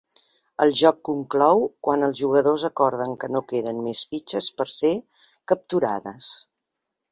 El 0.63 0.71
joc 0.77 0.95
conclou 1.09 1.61
quan 1.87 2.05
els 2.07 2.21
jugadors 2.21 2.65
acorden 2.71 3.13
que 3.25 3.31
no 3.35 3.43
queden 3.53 3.83
més 3.91 4.03
fitxes 4.15 4.49
per 4.57 4.69
ser 4.79 4.93
capturades. 5.55 6.35